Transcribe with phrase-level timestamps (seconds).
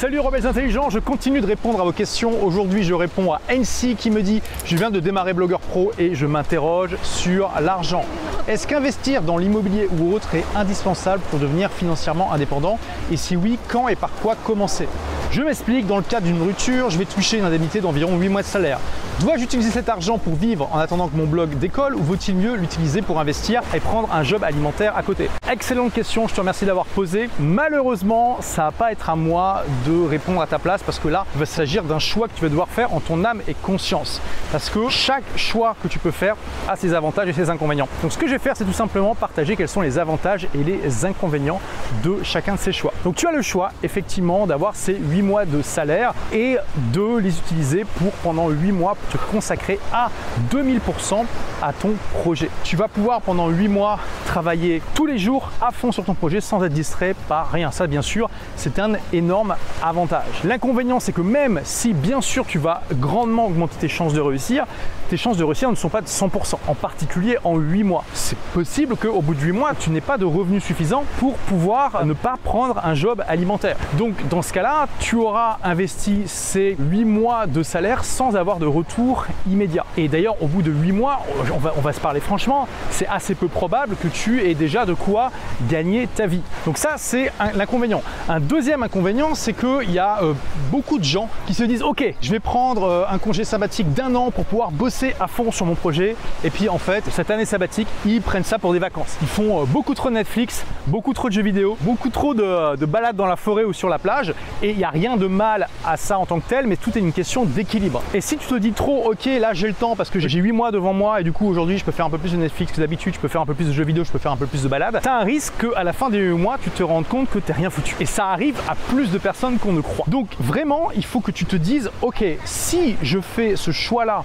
[0.00, 2.42] Salut rebelles intelligents, je continue de répondre à vos questions.
[2.42, 6.14] Aujourd'hui, je réponds à NC qui me dit Je viens de démarrer Blogueur Pro et
[6.14, 8.06] je m'interroge sur l'argent.
[8.48, 12.78] Est-ce qu'investir dans l'immobilier ou autre est indispensable pour devenir financièrement indépendant?
[13.12, 14.88] Et si oui, quand et par quoi commencer?
[15.32, 18.42] Je m'explique, dans le cas d'une rupture, je vais toucher une indemnité d'environ 8 mois
[18.42, 18.80] de salaire.
[19.20, 22.56] Dois-je utiliser cet argent pour vivre en attendant que mon blog décolle ou vaut-il mieux
[22.56, 25.30] l'utiliser pour investir et prendre un job alimentaire à côté?
[25.48, 27.28] Excellente question, je te remercie d'avoir posé.
[27.38, 31.26] Malheureusement, ça va pas être à moi de répondre à ta place parce que là,
[31.34, 34.20] il va s'agir d'un choix que tu vas devoir faire en ton âme et conscience.
[34.50, 36.34] Parce que chaque choix que tu peux faire
[36.68, 37.88] a ses avantages et ses inconvénients.
[38.02, 40.64] Donc ce que je vais faire, c'est tout simplement partager quels sont les avantages et
[40.64, 41.60] les inconvénients
[42.02, 42.92] de chacun de ces choix.
[43.04, 46.56] Donc tu as le choix effectivement d'avoir ces 8 mois de salaire et
[46.92, 50.10] de les utiliser pour pendant 8 mois te consacrer à
[50.52, 51.24] 2000%
[51.62, 52.50] à ton projet.
[52.64, 56.40] Tu vas pouvoir pendant 8 mois travailler tous les jours à fond sur ton projet
[56.40, 57.70] sans être distrait par rien.
[57.70, 60.44] Ça bien sûr, c'est un énorme avantage.
[60.44, 64.66] L'inconvénient c'est que même si bien sûr tu vas grandement augmenter tes chances de réussir,
[65.10, 68.04] tes chances de réussir ne sont pas de 100%, en particulier en 8 mois.
[68.14, 72.06] C'est possible qu'au bout de 8 mois, tu n'aies pas de revenus suffisants pour pouvoir
[72.06, 73.76] ne pas prendre un job alimentaire.
[73.98, 78.66] Donc dans ce cas-là, tu auras investi ces 8 mois de salaire sans avoir de
[78.66, 79.84] retour immédiat.
[79.96, 83.08] Et d'ailleurs, au bout de 8 mois, on va, on va se parler franchement, c'est
[83.08, 85.32] assez peu probable que tu aies déjà de quoi
[85.68, 86.42] gagner ta vie.
[86.64, 88.02] Donc ça, c'est l'inconvénient.
[88.28, 90.34] Un deuxième inconvénient, c'est qu'il y a euh,
[90.70, 94.14] beaucoup de gens qui se disent, ok, je vais prendre euh, un congé sabbatique d'un
[94.14, 96.16] an pour pouvoir bosser à fond sur mon projet.
[96.44, 99.16] Et puis en fait, cette année sabbatique, ils prennent ça pour des vacances.
[99.22, 102.76] Ils font euh, beaucoup trop de Netflix, beaucoup trop de jeux vidéo, beaucoup trop de,
[102.76, 104.34] de balades dans la forêt ou sur la plage.
[104.62, 106.96] Et il n'y a rien de mal à ça en tant que tel, mais tout
[106.96, 108.02] est une question d'équilibre.
[108.14, 110.52] Et si tu te dis trop, ok, là j'ai le temps parce que j'ai 8
[110.52, 112.72] mois devant moi et du coup aujourd'hui je peux faire un peu plus de Netflix
[112.72, 114.36] que d'habitude, je peux faire un peu plus de jeux vidéo, je peux faire un
[114.36, 116.82] peu plus de balades, t'as un risque qu'à la fin des 8 mois tu te
[116.82, 117.96] rendes compte que t'es rien foutu.
[118.00, 120.04] Et ça arrive à plus de personnes qu'on ne croit.
[120.08, 124.24] Donc vraiment, il faut que tu te dises, ok, si je fais ce choix-là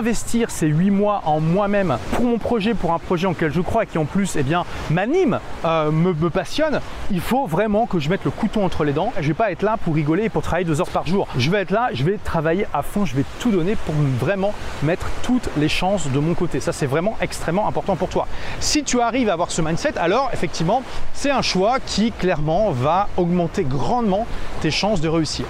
[0.00, 3.82] d'investir ces 8 mois en moi-même pour mon projet, pour un projet en je crois
[3.82, 6.80] et qui en plus eh bien m'anime, euh, me, passionne,
[7.10, 9.12] il faut vraiment que je mette le couteau entre les dents.
[9.20, 11.28] Je vais pas être là pour rigoler et pour travailler deux heures par jour.
[11.36, 14.54] Je vais être là, je vais travailler à fond, je vais tout donner pour vraiment
[14.82, 16.60] mettre toutes les chances de mon côté.
[16.60, 18.26] Ça, c'est vraiment extrêmement important pour toi.
[18.58, 20.82] Si tu arrives à avoir ce mindset, alors effectivement,
[21.12, 24.26] c'est un choix qui clairement va augmenter grandement
[24.62, 25.44] tes chances de réussir.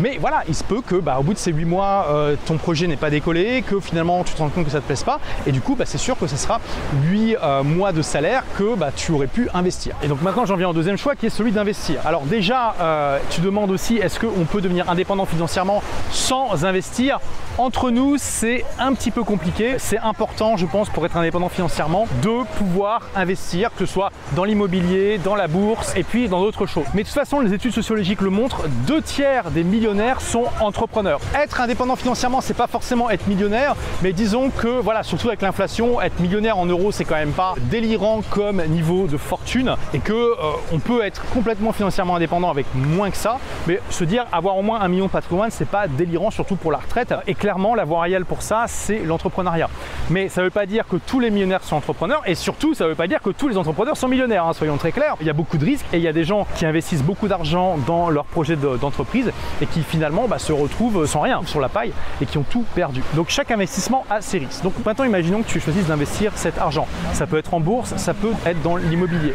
[0.00, 2.86] Mais voilà, il se peut que bah, bout de ces 8 mois, euh, ton projet
[2.86, 5.20] n'est pas décollé, que finalement tu te rends compte que ça ne te plaise pas,
[5.46, 6.60] et du coup, bah, c'est sûr que ce sera
[7.04, 9.96] 8 euh, mois de salaire que bah, tu aurais pu investir.
[10.02, 12.00] Et donc maintenant, j'en viens au deuxième choix qui est celui d'investir.
[12.04, 17.18] Alors déjà, euh, tu demandes aussi est-ce qu'on peut devenir indépendant financièrement sans investir
[17.58, 19.76] entre nous, c'est un petit peu compliqué.
[19.78, 24.44] C'est important, je pense, pour être indépendant financièrement, de pouvoir investir, que ce soit dans
[24.44, 26.84] l'immobilier, dans la bourse et puis dans d'autres choses.
[26.94, 31.20] Mais de toute façon, les études sociologiques le montrent, deux tiers des millionnaires sont entrepreneurs.
[31.34, 36.00] Être indépendant financièrement, c'est pas forcément être millionnaire, mais disons que, voilà, surtout avec l'inflation,
[36.00, 40.12] être millionnaire en euros, c'est quand même pas délirant comme niveau de fortune et que
[40.12, 40.34] euh,
[40.72, 43.38] on peut être complètement financièrement indépendant avec moins que ça.
[43.66, 46.70] Mais se dire avoir au moins un million de patrimoine, c'est pas délirant, surtout pour
[46.70, 47.14] la retraite.
[47.26, 49.70] Et clairement, la voie réelle pour ça, c'est l'entrepreneuriat.
[50.10, 52.82] Mais ça ne veut pas dire que tous les millionnaires sont entrepreneurs et surtout, ça
[52.82, 55.14] ne veut pas dire que tous les entrepreneurs sont millionnaires, hein, soyons très clairs.
[55.20, 57.28] Il y a beaucoup de risques et il y a des gens qui investissent beaucoup
[57.28, 59.30] d'argent dans leur projet d'entreprise
[59.62, 62.64] et qui finalement bah, se retrouvent sans rien sur la paille et qui ont tout
[62.74, 63.00] perdu.
[63.14, 64.64] Donc chaque investissement a ses risques.
[64.64, 66.88] Donc maintenant, imaginons que tu choisisses d'investir cet argent.
[67.12, 69.34] Ça peut être en bourse, ça peut être dans l'immobilier.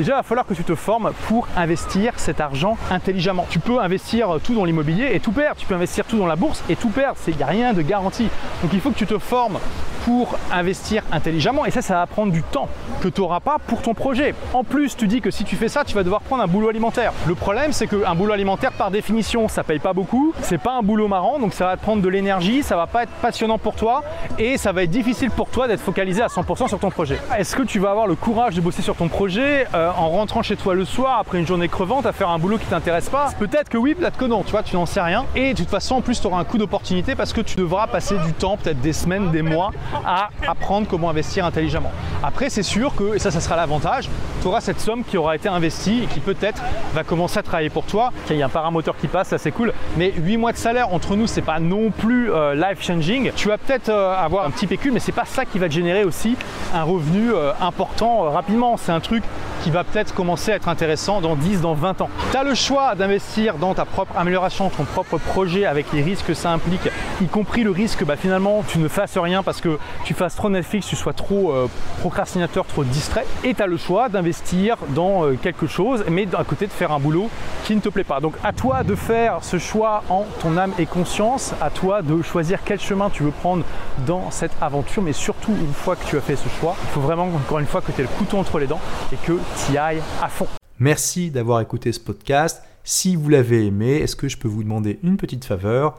[0.00, 3.46] Déjà, il va falloir que tu te formes pour investir cet argent intelligemment.
[3.50, 5.60] Tu peux investir tout dans l'immobilier et tout perdre.
[5.60, 7.18] Tu peux investir tout dans la bourse et tout perdre.
[7.28, 8.30] Il n'y a rien de garantie.
[8.62, 9.58] Donc il faut que tu te formes
[10.04, 12.68] pour investir intelligemment et ça, ça va prendre du temps
[13.00, 14.34] que tu n'auras pas pour ton projet.
[14.54, 16.68] En plus, tu dis que si tu fais ça, tu vas devoir prendre un boulot
[16.68, 17.12] alimentaire.
[17.26, 20.32] Le problème, c'est qu'un boulot alimentaire, par définition, ça paye pas beaucoup.
[20.42, 23.04] C'est pas un boulot marrant, donc ça va te prendre de l'énergie, ça va pas
[23.04, 24.02] être passionnant pour toi
[24.38, 27.18] et ça va être difficile pour toi d'être focalisé à 100% sur ton projet.
[27.38, 30.42] Est-ce que tu vas avoir le courage de bosser sur ton projet euh, en rentrant
[30.42, 33.30] chez toi le soir après une journée crevante à faire un boulot qui t'intéresse pas?
[33.38, 35.24] Peut-être que oui, peut-être que non, tu vois, tu n'en sais rien.
[35.34, 37.86] Et de toute façon, en plus, tu auras un coup d'opportunité parce que tu devras
[37.86, 39.72] passer du temps, peut-être des semaines, des mois,
[40.04, 41.92] à apprendre comment investir intelligemment.
[42.22, 44.08] Après, c'est sûr que, et ça, ça sera l'avantage,
[44.40, 46.62] tu auras cette somme qui aura été investie et qui peut-être
[46.94, 48.12] va commencer à travailler pour toi.
[48.30, 49.72] Il y a un paramoteur qui passe, ça c'est cool.
[49.96, 53.32] Mais 8 mois de salaire entre nous, c'est pas non plus euh, life changing.
[53.36, 56.04] Tu vas peut-être euh, avoir un petit pécule, mais c'est pas ça qui va générer
[56.04, 56.36] aussi
[56.74, 58.76] un revenu euh, important rapidement.
[58.76, 59.22] C'est un truc
[59.62, 62.10] qui va peut-être commencer à être intéressant dans 10, dans 20 ans.
[62.30, 66.26] Tu as le choix d'investir dans ta propre amélioration, ton propre projet avec les risques
[66.26, 66.88] que ça implique,
[67.20, 70.50] y compris le risque bah, finalement tu ne fasses rien parce que tu fasses trop
[70.50, 71.68] Netflix, tu sois trop euh,
[72.00, 73.26] procrastinateur, trop distrait.
[73.44, 76.92] Et tu as le choix d'investir dans euh, quelque chose, mais à côté de faire
[76.92, 77.30] un boulot
[77.64, 78.20] qui ne te plaît pas.
[78.20, 82.22] Donc à toi de faire ce choix en ton âme et conscience, à toi de
[82.22, 83.64] choisir quel chemin tu veux prendre
[84.06, 87.00] dans cette aventure, mais surtout une fois que tu as fait ce choix, il faut
[87.00, 88.80] vraiment encore une fois que tu aies le couteau entre les dents
[89.12, 90.46] et que tu y ailles à fond.
[90.78, 92.62] Merci d'avoir écouté ce podcast.
[92.84, 95.98] Si vous l'avez aimé, est-ce que je peux vous demander une petite faveur?